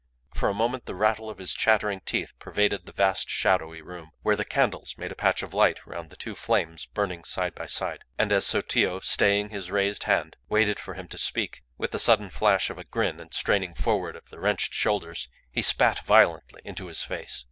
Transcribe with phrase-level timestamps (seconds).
[0.33, 4.35] For a moment the rattle of his chattering teeth pervaded the vast, shadowy room, where
[4.35, 7.99] the candles made a patch of light round the two flames burning side by side.
[8.17, 12.31] And as Sotillo, staying his raised hand, waited for him to speak, with the sudden
[12.31, 16.61] flash of a grin and a straining forward of the wrenched shoulders, he spat violently
[16.65, 17.39] into his face.